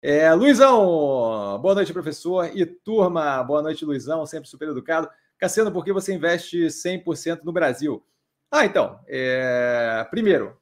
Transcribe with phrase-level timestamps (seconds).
[0.00, 2.50] É, Luizão, boa noite, professor.
[2.56, 5.08] E turma, boa noite, Luizão, sempre super educado.
[5.38, 8.04] Cassiano, por que você investe 100% no Brasil?
[8.50, 10.06] Ah, então, é...
[10.10, 10.56] primeiro,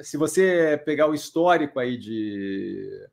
[0.00, 3.08] se você pegar o histórico aí de.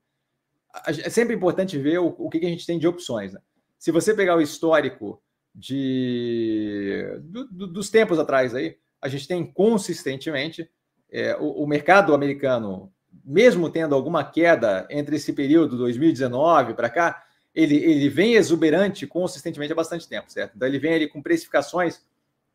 [0.86, 3.34] É sempre importante ver o, o que, a gente tem de opções.
[3.34, 3.42] Né?
[3.78, 5.22] Se você pegar o histórico
[5.54, 10.70] de do, do, dos tempos atrás aí, a gente tem consistentemente
[11.12, 12.94] é, o, o, mercado americano,
[13.30, 17.24] mesmo tendo alguma queda entre esse período 2019 para cá,
[17.54, 20.54] ele, ele vem exuberante consistentemente há bastante tempo, certo?
[20.56, 22.02] Então ele vem ali com precificações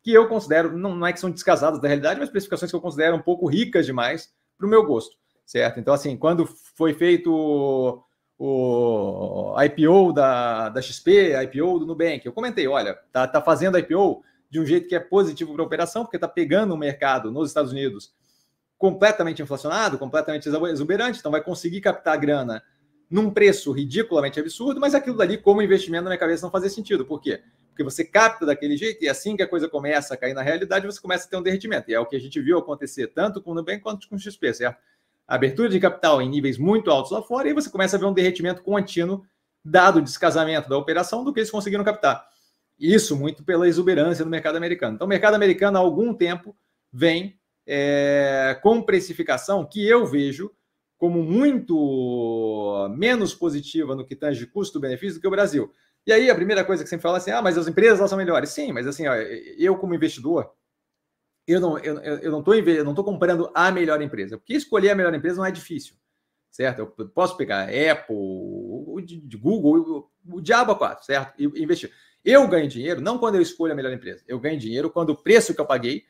[0.03, 2.81] que eu considero, não, não é que são descasadas da realidade, mas precificações que eu
[2.81, 5.15] considero um pouco ricas demais para o meu gosto,
[5.45, 5.79] certo?
[5.79, 8.03] Então, assim, quando foi feito o,
[8.37, 14.23] o IPO da, da XP, IPO do Nubank, eu comentei, olha, tá, tá fazendo IPO
[14.49, 17.47] de um jeito que é positivo para a operação, porque está pegando o mercado nos
[17.47, 18.13] Estados Unidos
[18.85, 22.61] completamente inflacionado, completamente exuberante, então vai conseguir captar grana
[23.09, 27.03] num preço ridiculamente absurdo, mas aquilo dali, como investimento na minha cabeça, não fazia sentido.
[27.03, 27.41] Por quê?
[27.69, 30.85] Porque você capta daquele jeito e assim que a coisa começa a cair na realidade,
[30.85, 31.89] você começa a ter um derretimento.
[31.89, 34.19] E é o que a gente viu acontecer tanto com o Nubank quanto com o
[34.19, 34.77] XP, certo?
[35.27, 38.13] Abertura de capital em níveis muito altos lá fora e você começa a ver um
[38.13, 39.25] derretimento contínuo
[39.63, 42.23] dado o descasamento da operação do que eles conseguiram captar.
[42.77, 44.93] Isso muito pela exuberância do mercado americano.
[44.93, 46.55] Então, o mercado americano, há algum tempo,
[46.93, 50.51] vem é, com precificação que eu vejo
[50.97, 55.73] como muito menos positiva no que tange custo-benefício do que o Brasil.
[56.05, 58.17] E aí a primeira coisa que sempre fala assim, ah, mas as empresas elas são
[58.17, 58.49] melhores.
[58.49, 60.51] Sim, mas assim, ó, eu como investidor,
[61.47, 61.95] eu não eu,
[62.31, 65.51] não estou eu não comprando a melhor empresa, porque escolher a melhor empresa não é
[65.51, 65.95] difícil,
[66.49, 66.79] certo?
[66.79, 68.15] Eu posso pegar Apple,
[69.37, 71.33] Google, o, o diabo 4, certo?
[71.39, 71.91] E investir.
[72.23, 75.15] Eu ganho dinheiro não quando eu escolho a melhor empresa, eu ganho dinheiro quando o
[75.15, 76.03] preço que eu paguei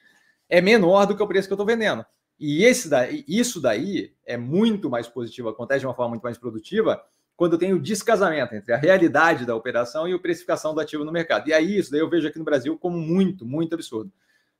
[0.49, 2.05] é menor do que o preço que eu estou vendendo.
[2.39, 6.37] E esse daí, isso daí é muito mais positivo, acontece de uma forma muito mais
[6.37, 7.01] produtiva
[7.35, 11.11] quando tem o descasamento entre a realidade da operação e a precificação do ativo no
[11.11, 11.47] mercado.
[11.49, 14.11] E aí, isso daí eu vejo aqui no Brasil como muito, muito absurdo,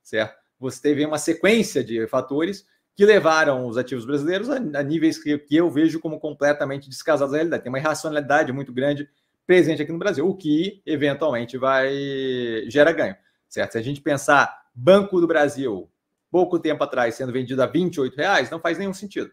[0.02, 0.36] certo?
[0.58, 5.38] Você teve uma sequência de fatores que levaram os ativos brasileiros a, a níveis que,
[5.38, 7.62] que, eu vejo como completamente descasados da realidade.
[7.62, 9.08] Tem uma irracionalidade muito grande
[9.46, 11.94] presente aqui no Brasil, o que eventualmente vai
[12.68, 13.14] gera ganho,
[13.48, 13.72] certo?
[13.72, 15.90] Se a gente pensar Banco do Brasil,
[16.30, 19.32] pouco tempo atrás, sendo vendido a 28 reais, não faz nenhum sentido,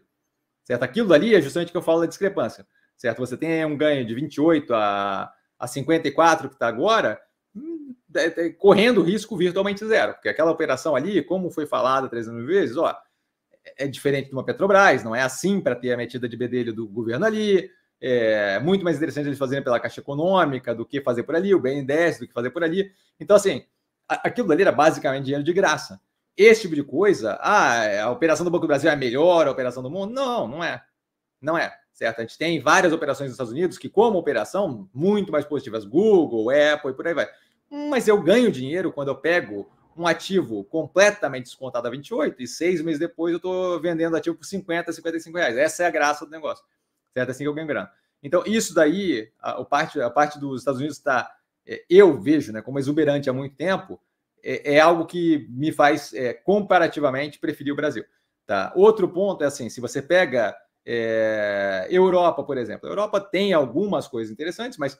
[0.64, 0.82] certo?
[0.82, 2.66] Aquilo ali é justamente o que eu falo da discrepância
[2.96, 3.18] certo?
[3.18, 7.20] Você tem um ganho de 28 a, a 54 que está agora,
[7.54, 12.38] hum, é, é, correndo risco virtualmente zero, porque aquela operação ali, como foi falado 300
[12.38, 12.96] mil vezes, ó,
[13.76, 16.86] é diferente de uma Petrobras, não é assim para ter a metida de bedelho do
[16.86, 21.34] governo ali, é muito mais interessante eles fazerem pela Caixa Econômica do que fazer por
[21.34, 22.92] ali, o BNDES do que fazer por ali.
[23.18, 23.64] Então, assim,
[24.08, 26.00] aquilo ali era basicamente dinheiro de graça.
[26.36, 29.50] Esse tipo de coisa, ah, a operação do Banco do Brasil é a melhor a
[29.50, 30.12] operação do mundo?
[30.12, 30.82] Não, não é.
[31.40, 32.18] Não é certo?
[32.18, 36.50] A gente tem várias operações nos Estados Unidos que, como operação, muito mais positivas, Google,
[36.50, 37.28] Apple e por aí vai.
[37.70, 42.82] Mas eu ganho dinheiro quando eu pego um ativo completamente descontado a 28 e seis
[42.82, 45.56] meses depois eu estou vendendo ativo por 50, 55 reais.
[45.56, 46.64] Essa é a graça do negócio,
[47.12, 47.30] certo?
[47.30, 47.90] Assim que eu ganho grana.
[48.20, 51.43] Então, isso daí, a, a parte, a parte dos Estados Unidos está, é,
[51.88, 54.00] eu vejo, né, como exuberante há muito tempo,
[54.42, 58.04] é, é algo que me faz é, comparativamente preferir o Brasil.
[58.46, 58.72] Tá?
[58.76, 60.54] Outro ponto é assim: se você pega
[60.84, 62.86] é, Europa, por exemplo.
[62.86, 64.98] A Europa tem algumas coisas interessantes, mas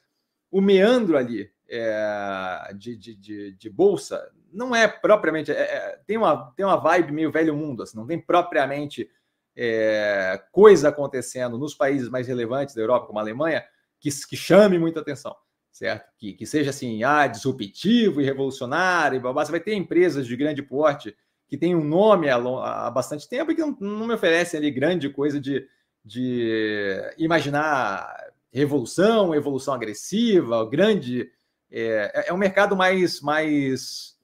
[0.51, 5.53] o meandro ali é, de, de, de, de, bolsa não é propriamente.
[5.53, 9.11] É, é, tem, uma, tem uma vibe meio velho mundo, assim, não tem propriamente
[9.57, 13.65] é, coisa acontecendo nos países mais relevantes da Europa, como a Alemanha,
[14.01, 15.35] que, que chame muita atenção,
[15.75, 16.09] certo?
[16.17, 19.45] Que, que seja assim, ah, disruptivo e revolucionário, e babá.
[19.45, 21.15] Você vai ter empresas de grande porte
[21.49, 24.71] que tem um nome há, há bastante tempo e que não, não, me oferecem ali
[24.71, 25.67] grande coisa de,
[26.05, 28.09] de imaginar
[28.53, 31.29] revolução, evolução agressiva, grande.
[31.71, 34.17] É, é um mercado mais, mais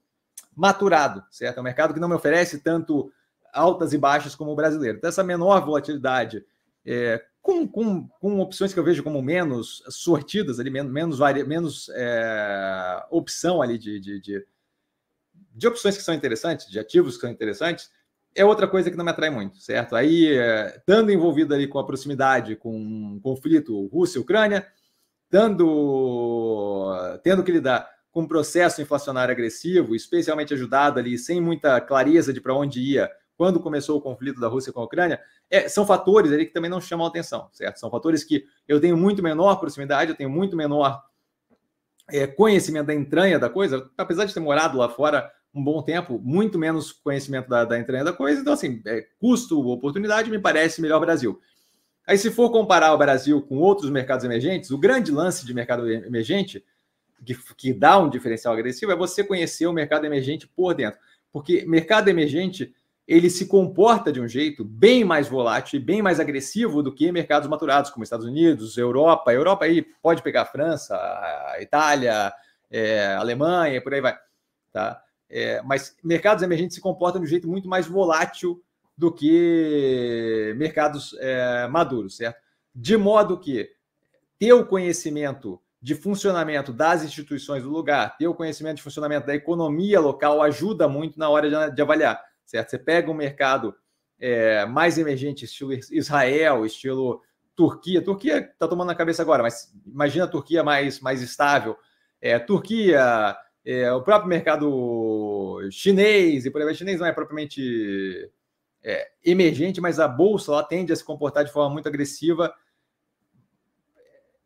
[0.55, 1.59] maturado, certo?
[1.59, 3.13] É um mercado que não me oferece tanto
[3.53, 4.99] altas e baixas como o brasileiro.
[4.99, 6.45] Então, essa menor volatilidade,
[6.87, 11.89] é, com, com, com opções que eu vejo como menos sortidas, ali, menos, menos, menos
[11.95, 14.47] é, opção ali de, de, de
[15.55, 17.91] de opções que são interessantes, de ativos que são interessantes,
[18.35, 19.97] é outra coisa que não me atrai muito, certo?
[19.97, 24.67] Aí, é, estando envolvido ali com a proximidade com um conflito Rússia-Ucrânia,
[25.29, 26.93] tendo,
[27.23, 32.41] tendo que lidar com um processo inflacionário agressivo, especialmente ajudado ali, sem muita clareza de
[32.41, 36.31] para onde ia quando começou o conflito da Rússia com a Ucrânia, é, são fatores
[36.31, 37.81] ali que também não chamam atenção, certo?
[37.81, 41.03] São fatores que eu tenho muito menor proximidade, eu tenho muito menor
[42.11, 46.21] é, conhecimento da entranha da coisa, apesar de ter morado lá fora um bom tempo,
[46.23, 48.43] muito menos conhecimento da, da entranha da coisa.
[48.43, 51.41] Então, assim, é, custo, oportunidade, me parece melhor Brasil.
[52.07, 55.91] Aí, se for comparar o Brasil com outros mercados emergentes, o grande lance de mercado
[55.91, 56.63] emergente,
[57.25, 61.01] que, que dá um diferencial agressivo, é você conhecer o mercado emergente por dentro.
[61.33, 62.75] Porque mercado emergente
[63.11, 67.11] ele se comporta de um jeito bem mais volátil e bem mais agressivo do que
[67.11, 69.33] mercados maturados, como Estados Unidos, Europa.
[69.33, 72.33] Europa aí pode pegar a França, a Itália,
[72.71, 74.17] é, Alemanha, por aí vai.
[74.73, 75.03] Tá?
[75.29, 78.63] É, mas mercados emergentes se comportam de um jeito muito mais volátil
[78.97, 82.39] do que mercados é, maduros, certo?
[82.73, 83.69] De modo que
[84.39, 89.35] ter o conhecimento de funcionamento das instituições do lugar, ter o conhecimento de funcionamento da
[89.35, 92.71] economia local ajuda muito na hora de, de avaliar certo?
[92.71, 93.75] Você pega um mercado
[94.19, 97.23] é, mais emergente, estilo Israel, estilo
[97.55, 98.03] Turquia.
[98.03, 101.77] Turquia está tomando na cabeça agora, mas imagina a Turquia mais, mais estável.
[102.21, 108.31] É, Turquia, é, o próprio mercado chinês, e por aí chinês não é propriamente
[108.83, 112.53] é, emergente, mas a bolsa lá tende a se comportar de forma muito agressiva.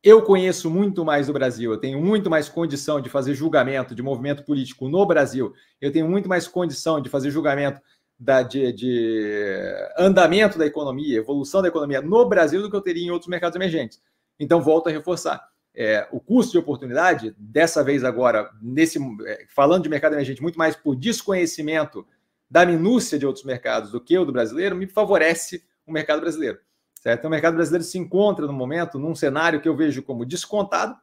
[0.02, 4.02] Eu conheço muito mais do Brasil, eu tenho muito mais condição de fazer julgamento de
[4.02, 7.80] movimento político no Brasil, eu tenho muito mais condição de fazer julgamento
[8.18, 13.04] da, de, de, andamento da economia, evolução da economia no Brasil do que eu teria
[13.04, 14.00] em outros mercados emergentes.
[14.38, 15.48] Então, volto a reforçar.
[15.76, 20.58] É, o custo de oportunidade, dessa vez agora, nesse é, falando de mercado emergente, muito
[20.58, 22.06] mais por desconhecimento
[22.48, 26.60] da minúcia de outros mercados do que o do brasileiro, me favorece o mercado brasileiro.
[27.00, 27.18] Certo?
[27.18, 30.96] Então, o mercado brasileiro se encontra no momento num cenário que eu vejo como descontado,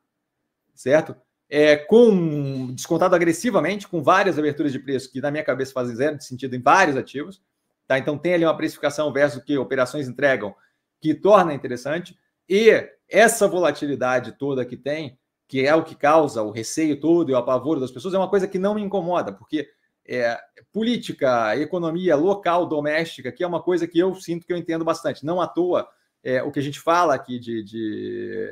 [0.74, 1.16] certo?
[1.54, 6.22] É, com descontado agressivamente, com várias aberturas de preço que na minha cabeça fazem zero
[6.22, 7.42] sentido em vários ativos.
[7.86, 8.00] Tá?
[8.00, 10.56] Então tem ali uma precificação versus o que operações entregam
[11.02, 12.18] que torna interessante.
[12.48, 17.34] E essa volatilidade toda que tem, que é o que causa o receio todo e
[17.34, 19.68] o apavoro das pessoas, é uma coisa que não me incomoda, porque
[20.08, 20.40] é,
[20.72, 25.26] política, economia local, doméstica, que é uma coisa que eu sinto que eu entendo bastante.
[25.26, 25.86] Não à toa,
[26.24, 28.50] é, o que a gente fala aqui de, de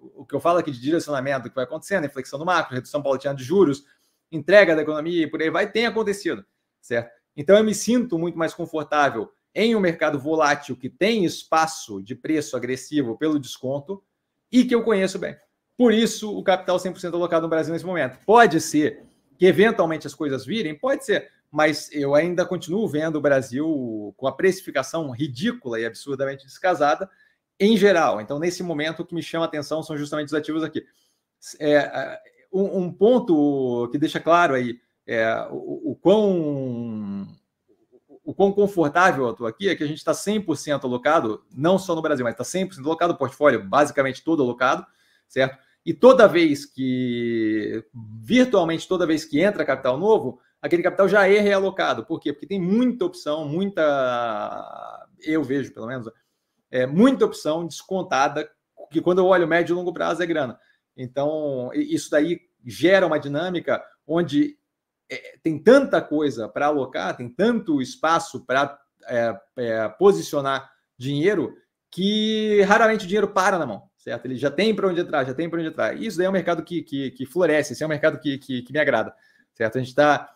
[0.00, 3.34] o que eu falo aqui de direcionamento que vai acontecendo, inflexão no macro, redução paulatina
[3.34, 3.84] de juros,
[4.30, 6.44] entrega da economia e por aí vai, tem acontecido,
[6.80, 7.10] certo?
[7.36, 12.14] Então eu me sinto muito mais confortável em um mercado volátil que tem espaço de
[12.14, 14.02] preço agressivo pelo desconto
[14.52, 15.36] e que eu conheço bem.
[15.76, 18.18] Por isso, o capital 100% alocado no Brasil nesse momento.
[18.26, 19.04] Pode ser
[19.38, 24.26] que eventualmente as coisas virem, pode ser, mas eu ainda continuo vendo o Brasil com
[24.26, 27.08] a precificação ridícula e absurdamente descasada
[27.58, 28.20] em geral.
[28.20, 30.84] Então, nesse momento, o que me chama a atenção são justamente os ativos aqui.
[31.58, 32.18] É,
[32.52, 37.26] um, um, ponto que deixa claro aí é, o, o, quão,
[38.24, 41.94] o quão confortável eu estou aqui é que a gente está 100% alocado, não só
[41.94, 44.86] no Brasil, mas está 100% alocado, o portfólio basicamente todo alocado,
[45.28, 45.58] certo?
[45.84, 47.82] E toda vez que,
[48.22, 52.04] virtualmente toda vez que entra capital novo, aquele capital já é realocado.
[52.04, 52.32] Por quê?
[52.32, 56.10] Porque tem muita opção, muita, eu vejo pelo menos,
[56.70, 58.48] é, muita opção descontada,
[58.90, 60.58] que quando eu olho médio e longo prazo é grana.
[60.96, 64.58] Então, isso daí gera uma dinâmica onde
[65.10, 71.54] é, tem tanta coisa para alocar, tem tanto espaço para é, é, posicionar dinheiro
[71.90, 74.26] que raramente o dinheiro para na mão, certo?
[74.26, 75.96] Ele já tem para onde entrar, já tem para onde entrar.
[75.96, 78.62] Isso daí é um mercado que, que, que floresce, esse é um mercado que, que,
[78.62, 79.14] que me agrada,
[79.54, 79.76] certo?
[79.76, 80.34] A gente está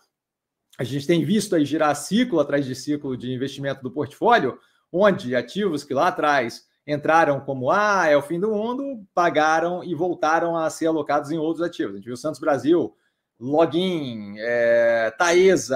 [0.77, 4.57] a gente tem visto aí girar ciclo atrás de ciclo de investimento do portfólio,
[4.93, 9.95] onde ativos que lá atrás entraram como ah, é o fim do mundo, pagaram e
[9.95, 11.93] voltaram a ser alocados em outros ativos.
[11.93, 12.95] A gente viu Santos Brasil,
[13.39, 15.73] Login, é, Taesa,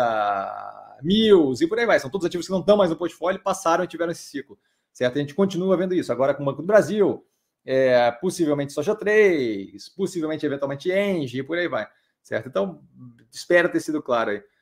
[1.01, 1.99] Mills e por aí vai.
[1.99, 4.59] São todos ativos que não estão mais no portfólio, passaram e tiveram esse ciclo.
[4.93, 5.17] Certo?
[5.17, 6.11] A gente continua vendo isso.
[6.11, 7.25] Agora com o Banco do Brasil,
[7.65, 11.87] é, possivelmente Soja 3, possivelmente, eventualmente, Engie e por aí vai.
[12.21, 12.47] Certo?
[12.49, 12.81] Então,
[13.31, 14.43] espero ter sido claro aí.